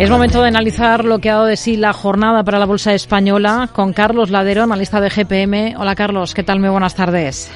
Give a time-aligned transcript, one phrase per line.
[0.00, 2.94] Es momento de analizar lo que ha dado de sí la jornada para la Bolsa
[2.94, 5.74] Española con Carlos Ladero, analista de GPM.
[5.78, 6.58] Hola Carlos, ¿qué tal?
[6.58, 7.52] Muy buenas tardes.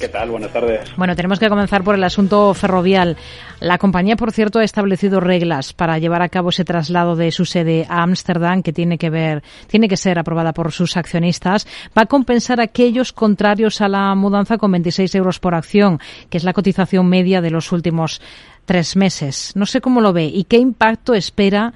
[0.00, 0.30] ¿Qué tal?
[0.30, 0.92] Buenas tardes.
[0.96, 3.16] Bueno, tenemos que comenzar por el asunto ferrovial.
[3.60, 7.44] La compañía, por cierto, ha establecido reglas para llevar a cabo ese traslado de su
[7.44, 11.66] sede a Ámsterdam, que tiene que ver, tiene que ser aprobada por sus accionistas.
[11.96, 16.38] Va a compensar a aquellos contrarios a la mudanza con 26 euros por acción, que
[16.38, 18.20] es la cotización media de los últimos
[18.64, 19.52] tres meses.
[19.54, 21.72] No sé cómo lo ve y qué impacto espera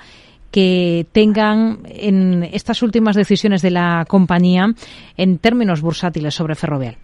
[0.50, 4.66] que tengan en estas últimas decisiones de la compañía
[5.16, 6.96] en términos bursátiles sobre Ferrovial.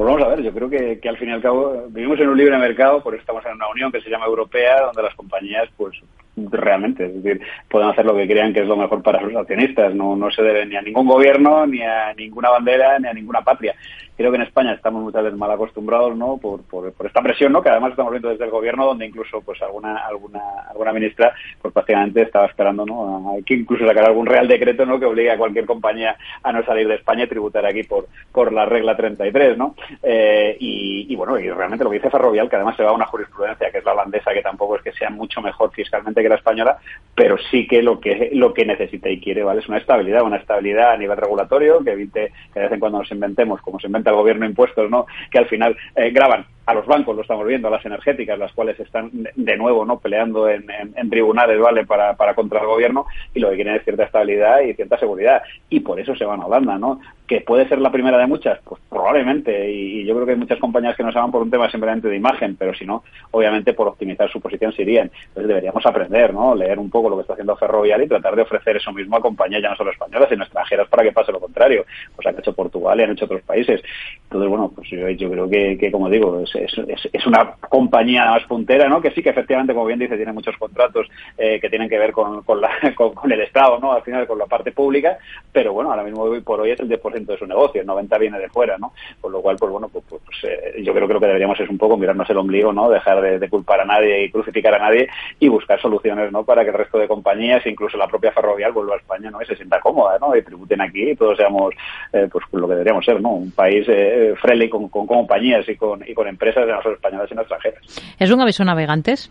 [0.00, 2.38] Pues vamos a ver, yo creo que, al fin y al cabo vivimos en un
[2.38, 5.68] libre mercado, por eso estamos en una unión que se llama europea, donde las compañías
[5.76, 5.94] pues
[6.36, 7.04] realmente.
[7.04, 9.94] Es decir, pueden hacer lo que crean que es lo mejor para sus accionistas.
[9.94, 13.42] No, no se deben ni a ningún gobierno, ni a ninguna bandera, ni a ninguna
[13.42, 13.74] patria.
[14.20, 16.36] Creo que en España estamos muchas veces mal acostumbrados, ¿no?
[16.36, 17.62] Por, por, esta presión, ¿no?
[17.62, 21.72] Que además estamos viendo desde el gobierno, donde incluso, pues, alguna, alguna, alguna ministra, pues,
[21.72, 23.34] prácticamente estaba esperando, ¿no?
[23.46, 25.00] Que incluso sacar algún real decreto, ¿no?
[25.00, 28.52] Que obligue a cualquier compañía a no salir de España y tributar aquí por, por
[28.52, 29.74] la regla 33, ¿no?
[30.02, 32.94] Eh, y, y, bueno, y realmente lo que dice Ferrovial, que además se va a
[32.94, 36.28] una jurisprudencia que es la holandesa, que tampoco es que sea mucho mejor fiscalmente que
[36.28, 36.76] la española,
[37.20, 39.60] pero sí que lo que lo que necesita y quiere, ¿vale?
[39.60, 42.96] Es una estabilidad, una estabilidad a nivel regulatorio que evite que de vez en cuando
[42.96, 45.04] nos inventemos, como se inventa el gobierno, impuestos, ¿no?
[45.30, 48.52] Que al final eh, graban a los bancos, lo estamos viendo, a las energéticas, las
[48.52, 50.64] cuales están de nuevo no peleando en,
[51.10, 54.74] tribunales vale para, para, contra el gobierno y lo que quieren es cierta estabilidad y
[54.74, 57.00] cierta seguridad y por eso se van a Holanda, ¿no?
[57.26, 60.58] Que puede ser la primera de muchas, pues probablemente y, yo creo que hay muchas
[60.58, 63.72] compañías que no se van por un tema simplemente de imagen, pero si no, obviamente
[63.72, 65.10] por optimizar su posición se irían.
[65.28, 66.54] Entonces deberíamos aprender, ¿no?
[66.54, 69.20] Leer un poco lo que está haciendo Ferrovial y tratar de ofrecer eso mismo a
[69.20, 71.84] compañías ya no solo españolas, sino extranjeras para que pase lo contrario.
[72.14, 73.82] Pues han hecho Portugal y han hecho otros países.
[74.30, 79.02] Entonces, bueno, pues yo, creo que, como digo, es, una compañía más puntera, ¿no?
[79.02, 82.12] Que sí que efectivamente, como bien dice, tiene muchos contratos eh, que tienen que ver
[82.12, 82.60] con, con,
[82.94, 83.92] con, el Estado, ¿no?
[83.92, 85.18] Al final con la parte pública,
[85.50, 88.18] pero bueno, ahora mismo hoy por hoy es el 10% de su negocio, el 90
[88.18, 88.92] viene de fuera, ¿no?
[89.20, 91.58] Por lo cual, pues bueno, pues, pues, pues eh, yo creo que lo que deberíamos
[91.58, 92.88] es un poco mirarnos el ombligo, ¿no?
[92.88, 95.08] Dejar de, culpar a nadie y crucificar a nadie
[95.40, 96.44] y buscar soluciones, ¿no?
[96.44, 99.42] Para que el resto de compañías, incluso la propia ferrovial, vuelva a España, ¿no?
[99.42, 100.36] Y se sienta cómoda, ¿no?
[100.36, 101.74] Y tributen aquí y todos seamos,
[102.12, 103.30] eh, pues lo que deberíamos ser, ¿no?
[103.30, 103.88] Un país
[104.20, 107.42] eh, friendly con, con, compañías y con, y con empresas de nosotros españolas y no
[107.42, 107.82] extranjeras.
[108.18, 109.30] ¿Es un aviso navegantes?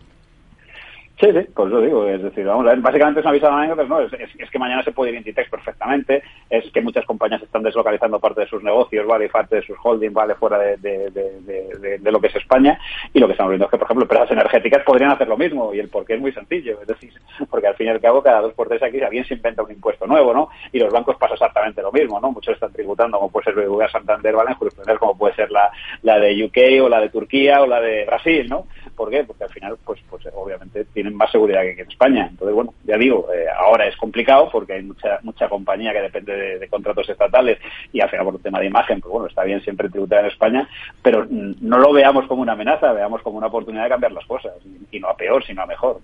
[1.20, 3.76] Sí, sí, por eso digo, es decir, vamos a ver, básicamente es una visa de
[3.76, 7.62] pero no, es, que mañana se puede ir Inditex perfectamente, es que muchas compañías están
[7.62, 12.00] deslocalizando parte de sus negocios, vale, y parte de sus holdings, vale, fuera de, de,
[12.00, 12.80] de, lo que es España,
[13.14, 15.74] y lo que estamos viendo es que, por ejemplo, empresas energéticas podrían hacer lo mismo,
[15.74, 17.12] y el porqué es muy sencillo, es decir,
[17.50, 19.72] porque al fin y al cabo, cada dos por tres aquí alguien se inventa un
[19.72, 20.48] impuesto nuevo, ¿no?
[20.72, 22.32] Y los bancos pasa exactamente lo mismo, ¿no?
[22.32, 24.52] Muchos están tributando, como puede ser BBVA Santander, ¿vale?
[24.52, 25.70] En jurisprudencias como puede ser la,
[26.04, 28.68] la de UK o la de Turquía o la de Brasil, ¿no?
[29.00, 29.24] ¿Por qué?
[29.24, 32.28] Porque al final, pues, pues obviamente tienen más seguridad que, en España.
[32.30, 36.60] Entonces, bueno, ya digo, eh, ahora es complicado porque hay mucha mucha compañía que depende
[36.60, 37.60] de, contratos estatales
[37.94, 40.32] y al final por un tema de imagen, pues bueno, está bien siempre tributar en
[40.32, 40.68] España,
[41.02, 44.52] pero no lo veamos como una amenaza, veamos como una oportunidad de cambiar las cosas
[44.92, 46.02] y no a peor, sino a mejor.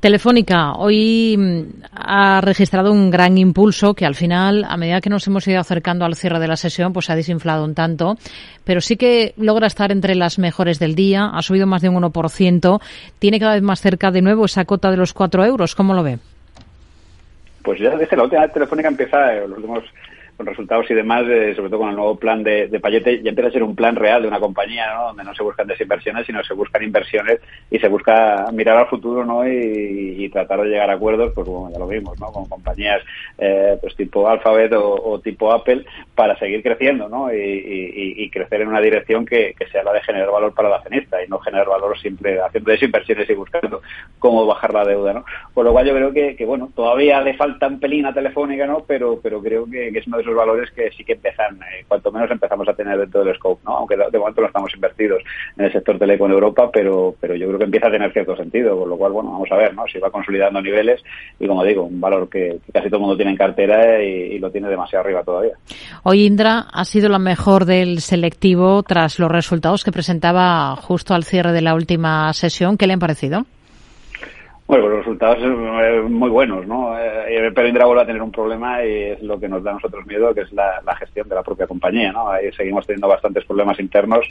[0.00, 5.26] Telefónica hoy mm, ha registrado un gran impulso que al final, a medida que nos
[5.26, 8.16] hemos ido acercando al cierre de la sesión, pues se ha desinflado un tanto,
[8.64, 11.96] pero sí que logra estar entre las mejores del día, ha subido más de un
[11.96, 12.80] 1%,
[13.18, 15.74] tiene cada vez más cerca de nuevo esa cota de los 4 euros.
[15.74, 16.18] ¿Cómo lo ve?
[17.62, 19.84] Pues ya desde la última Telefónica empieza, eh, los últimos
[20.38, 23.30] con resultados y demás, eh, sobre todo con el nuevo plan de, de Payete, ya
[23.30, 25.08] empieza a ser un plan real de una compañía, ¿no?
[25.08, 29.24] donde no se buscan desinversiones, sino se buscan inversiones y se busca mirar al futuro
[29.24, 29.46] ¿no?
[29.46, 32.30] y, tratar de llegar a acuerdos, pues como ya lo vimos, ¿no?
[32.30, 33.02] con compañías
[33.38, 35.84] eh, pues tipo Alphabet o, tipo Apple,
[36.14, 37.32] para seguir creciendo ¿no?
[37.34, 41.28] y, crecer en una dirección que, sea la de generar valor para la accionista y
[41.28, 43.80] no generar valor siempre haciendo desinversiones y buscando
[44.20, 45.14] cómo bajar la deuda.
[45.14, 45.24] ¿no?
[45.52, 48.66] Por lo cual yo creo que, que bueno, todavía le falta un pelín a Telefónica,
[48.66, 48.84] ¿no?
[48.86, 52.12] pero, pero creo que, que es uno de valores que sí que empiezan, eh, cuanto
[52.12, 53.78] menos empezamos a tener dentro del scope, ¿no?
[53.78, 55.22] Aunque de, momento no estamos invertidos
[55.56, 58.36] en el sector teleco en Europa, pero, pero yo creo que empieza a tener cierto
[58.36, 59.84] sentido, con lo cual, bueno, vamos a ver, ¿no?
[59.86, 61.02] Si va consolidando niveles
[61.38, 64.50] y, como digo, un valor que, casi todo el mundo tiene en cartera y, lo
[64.50, 65.54] tiene demasiado arriba todavía.
[66.04, 71.24] Hoy Indra ha sido la mejor del selectivo tras los resultados que presentaba justo al
[71.24, 72.76] cierre de la última sesión.
[72.76, 73.46] ¿Qué le han parecido?
[74.68, 76.94] Bueno, pues los resultados eh, muy buenos, ¿no?
[77.00, 79.74] Eh, pero Indra vuelve a tener un problema y es lo que nos da a
[79.74, 82.30] nosotros miedo, que es la, gestión de la propia compañía, ¿no?
[82.30, 84.26] Ahí seguimos teniendo bastantes problemas internos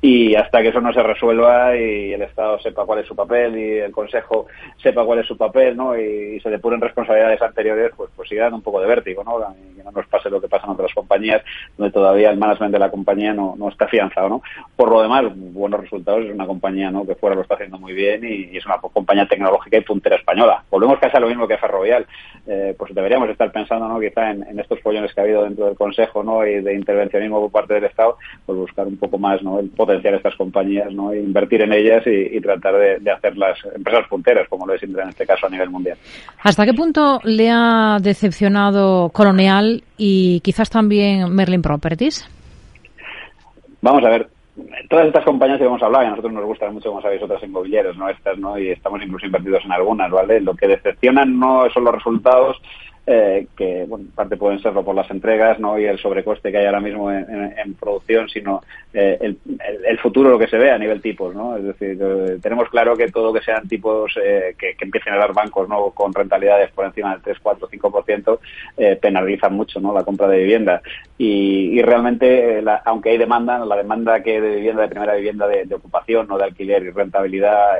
[0.00, 3.58] y hasta que eso no se resuelva y el Estado sepa cuál es su papel
[3.58, 4.46] y el Consejo
[4.82, 5.94] sepa cuál es su papel, ¿no?
[5.94, 9.40] Y, se depuren responsabilidades anteriores, pues, pues sigue dando un poco de vértigo, ¿no?
[9.72, 11.42] Y que no nos pase lo que pasa en otras compañías,
[11.76, 14.42] donde todavía el management de la compañía no, no está afianzado, ¿no?
[14.76, 17.06] Por lo demás, buenos resultados, es una compañía, ¿no?
[17.06, 20.16] Que fuera lo está haciendo muy bien y, y es una compañía tecnológica hay puntera
[20.16, 20.62] española.
[20.70, 22.06] Volvemos casi a lo mismo que Ferrovial.
[22.46, 24.00] Eh, pues deberíamos estar pensando, ¿no?
[24.00, 26.44] Quizá en, estos pollones que ha habido dentro del Consejo, ¿no?
[26.44, 29.60] Y de intervencionismo por parte del Estado, pues buscar un poco más, ¿no?
[29.60, 31.12] El potenciar estas compañías, ¿no?
[31.12, 34.82] E invertir en ellas y, tratar de, de, hacer las empresas punteras, como lo es
[34.82, 35.96] Indra en este caso a nivel mundial.
[36.42, 42.28] ¿Hasta qué punto le ha decepcionado Colonial y quizás también Merlin Properties?
[43.80, 44.28] Vamos a ver,
[44.92, 47.42] todas estas compañías que hemos hablado, y a nosotros nos gustan mucho, como sabéis, otras
[47.42, 48.10] inmobiliarias, ¿no?
[48.10, 48.58] Estas, ¿no?
[48.58, 50.38] Y estamos incluso invertidos en algunas, ¿vale?
[50.42, 52.60] Lo que decepcionan no son los resultados,
[53.04, 55.76] eh, que bueno, parte pueden serlo por las entregas ¿no?
[55.76, 58.62] y el sobrecoste que hay ahora mismo en, producción, sino
[58.94, 61.34] eh, el, futuro lo que se ve a nivel tipos.
[61.34, 61.56] ¿no?
[61.56, 65.32] Es decir, eh, tenemos claro que todo que sean tipos que, que, empiecen a dar
[65.32, 65.90] bancos ¿no?
[65.90, 68.38] con rentabilidades por encima del 3, 4, 5%,
[68.76, 69.92] eh, penalizan mucho ¿no?
[69.92, 70.80] la compra de vivienda.
[71.18, 75.46] Y, y realmente, la, aunque hay demanda, la demanda que de vivienda, de primera vivienda
[75.46, 77.78] de, ocupación, no de alquiler y rentabilidad,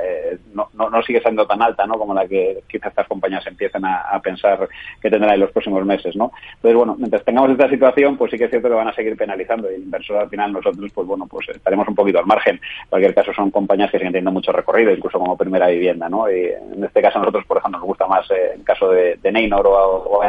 [0.53, 1.97] no, no, no, sigue siendo tan alta ¿no?
[1.97, 4.67] como la que quizás estas compañías empiezan a, pensar
[5.01, 6.31] que tendrá en los próximos meses, ¿no?
[6.55, 9.17] Entonces, bueno, mientras tengamos esta situación, pues sí que es cierto que van a seguir
[9.17, 12.55] penalizando y el inversor al final nosotros, pues bueno, pues estaremos un poquito al margen.
[12.55, 16.31] En cualquier caso, son compañías que siguen teniendo mucho recorrido, incluso como primera vivienda, ¿no?
[16.31, 19.31] Y en este caso, nosotros, por ejemplo, nos gusta más eh, el caso de, de
[19.31, 20.23] Neynor o, o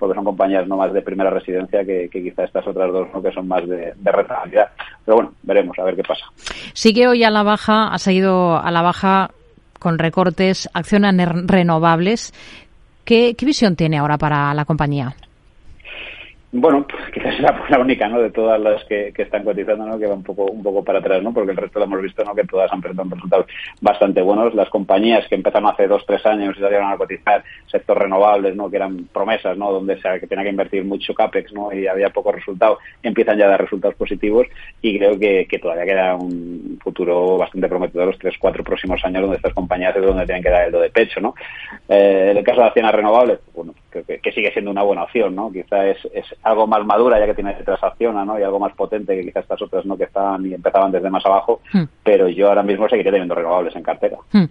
[0.00, 3.22] porque son compañías no más de primera residencia que, quizá estas otras dos, ¿no?
[3.22, 4.70] Que son más de, rentabilidad.
[5.04, 6.24] Pero bueno, veremos a ver qué pasa.
[6.72, 9.30] Sigue hoy a la baja, ha seguido a la baja
[9.78, 12.32] con recortes, acciones renovables.
[13.04, 15.14] ¿Qué, visión tiene ahora para la compañía?
[16.52, 18.20] Bueno, pues quizás es la, única, ¿no?
[18.20, 19.96] De todas las que, están cotizando, ¿no?
[19.96, 21.32] Que va un poco, un poco para atrás, ¿no?
[21.32, 22.34] Porque el resto lo hemos visto, ¿no?
[22.34, 23.46] Que todas han presentado resultados
[23.80, 24.52] bastante buenos.
[24.56, 28.68] Las compañías que empezaron hace dos, tres años y salieron a cotizar sector renovables, ¿no?
[28.68, 29.70] Que eran promesas, ¿no?
[29.70, 31.72] Donde se que tenía que invertir mucho capex, ¿no?
[31.72, 34.48] Y había poco resultado, empiezan ya a dar resultados positivos
[34.82, 39.36] y creo que, todavía queda un futuro bastante prometedor los tres, cuatro próximos años donde
[39.36, 41.34] estas compañías es donde tienen que dar el do de pecho, ¿no?
[41.88, 45.50] Eh, en el caso de acciones renovables, bueno, que, sigue siendo una buena opción, ¿no?
[45.50, 48.38] Quizá es, es algo más madura ya que tiene transacción, ¿no?
[48.38, 49.96] Y algo más potente que quizás estas otras, ¿no?
[49.96, 51.84] Que estaban y empezaban desde más abajo, hmm.
[52.02, 54.16] pero yo ahora mismo seguiré teniendo renovables en cartera.
[54.32, 54.44] Hmm.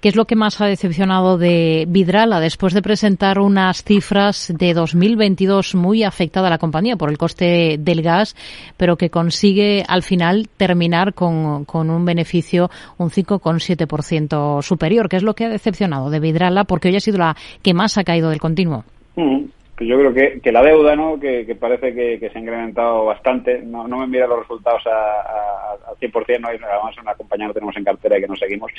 [0.00, 4.74] ¿Qué es lo que más ha decepcionado de Vidrala después de presentar unas cifras de
[4.74, 8.36] 2022 muy afectada a la compañía por el coste del gas,
[8.76, 15.08] pero que consigue al final terminar con, con un beneficio un 5,7% superior?
[15.08, 16.64] ¿Qué es lo que ha decepcionado de Vidrala?
[16.64, 18.73] Porque hoy ha sido la que más ha caído del continuo.
[19.16, 21.18] Yo creo que, que, la deuda, ¿no?
[21.18, 23.60] Que, que parece que, se ha incrementado bastante.
[23.60, 26.48] No, no me mira los resultados al 100%, ¿no?
[26.48, 28.70] Además una compañía no tenemos en cartera y que no seguimos.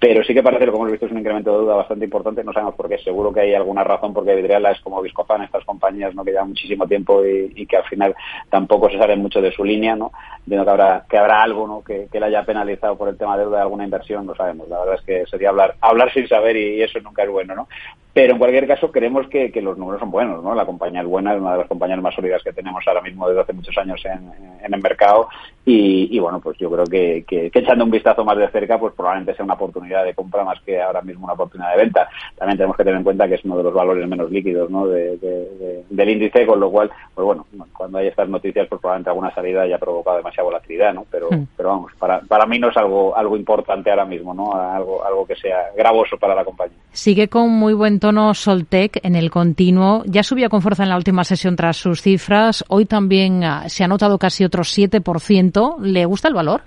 [0.00, 2.42] Pero sí que parece que, como hemos visto, es un incremento de deuda bastante importante.
[2.42, 2.96] No sabemos por qué.
[2.96, 6.24] Seguro que hay alguna razón porque Vidriala es como Viscofan, estas compañías, ¿no?
[6.24, 8.14] Que llevan muchísimo tiempo y, que al final
[8.48, 10.10] tampoco se salen mucho de su línea, ¿no?
[10.46, 11.84] Viendo que habrá, que habrá algo, ¿no?
[11.84, 14.70] Que, que la haya penalizado por el tema de deuda de alguna inversión, no sabemos.
[14.70, 17.68] La verdad es que sería hablar, hablar sin saber y, eso nunca es bueno, ¿no?
[18.12, 20.54] Pero en cualquier caso creemos que, que, los números son buenos, ¿no?
[20.54, 23.28] La compañía es buena, es una de las compañías más sólidas que tenemos ahora mismo
[23.28, 25.28] desde hace muchos años en, el mercado
[25.64, 28.78] y, y, bueno, pues yo creo que, que, que, echando un vistazo más de cerca,
[28.78, 32.08] pues probablemente sea una oportunidad de compra más que ahora mismo una oportunidad de venta.
[32.36, 34.86] También tenemos que tener en cuenta que es uno de los valores menos líquidos, ¿no?
[34.86, 37.46] De, de, del índice, con lo cual, pues bueno,
[37.76, 41.04] cuando hay estas noticias, pues probablemente alguna salida haya provocado demasiada volatilidad, ¿no?
[41.10, 41.46] Pero, mm.
[41.56, 44.52] pero vamos, para, para mí no es algo, algo importante ahora mismo, ¿no?
[44.54, 46.76] Algo, algo que sea gravoso para la compañía.
[46.92, 50.02] Sigue con muy buen tono Soltec en el continuo.
[50.06, 52.64] Ya subía con fuerza en la última sesión tras sus cifras.
[52.68, 55.78] Hoy también ah, se ha notado casi otro 7%.
[55.80, 56.62] ¿Le gusta el valor?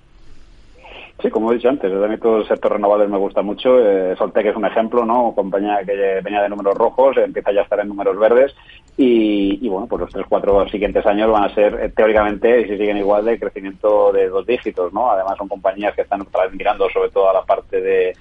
[1.24, 3.80] Sí, como he dicho antes, a mí todo el sector renovables me gusta mucho.
[3.80, 5.32] Eh, Soltec es un ejemplo, ¿no?
[5.34, 8.54] Compañía que venía de números rojos, empieza ya a estar en números verdes
[8.98, 12.78] y, y, bueno, pues los tres, cuatro siguientes años van a ser, eh, teóricamente, si
[12.78, 15.10] siguen igual, de crecimiento de dos dígitos, ¿no?
[15.12, 18.14] Además son compañías que están mirando sobre todo a la parte de,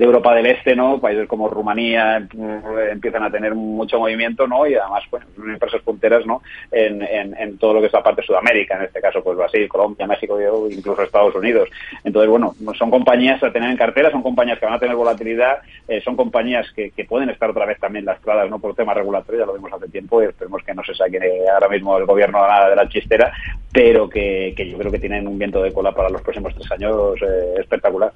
[0.00, 0.98] Europa del Este, ¿no?
[1.00, 4.66] Países como Rumanía eh, empiezan a tener mucho movimiento, ¿no?
[4.66, 6.42] Y además, bueno, son empresas punteras, ¿no?
[6.72, 9.36] En, en, en, todo lo que es la parte de Sudamérica, en este caso, pues
[9.36, 10.38] Brasil, Colombia, México,
[10.70, 11.68] incluso Estados Unidos.
[12.04, 15.58] Entonces, bueno, son compañías a tener en cartera, son compañías que van a tener volatilidad,
[15.86, 18.58] eh, son compañías que, que, pueden estar otra vez también lastradas, ¿no?
[18.58, 21.18] Por temas regulatorios, ya lo vimos hace tiempo y esperemos que no se saque
[21.52, 23.32] ahora mismo el gobierno nada de la chistera,
[23.72, 26.70] pero que, que, yo creo que tienen un viento de cola para los próximos tres
[26.72, 28.12] años eh, espectacular.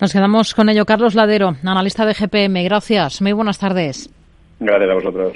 [0.00, 0.86] Nos quedamos con ello.
[0.86, 2.64] Carlos Ladero, analista de GPM.
[2.64, 3.20] Gracias.
[3.20, 4.10] Muy buenas tardes.
[4.58, 5.32] Gracias a vosotros.